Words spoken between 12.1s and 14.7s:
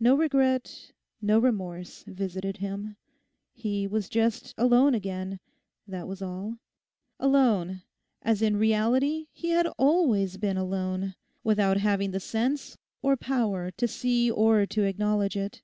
the sense or power to see or